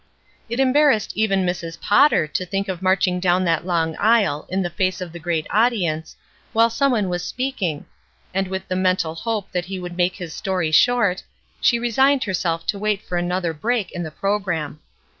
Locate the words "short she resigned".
10.71-12.23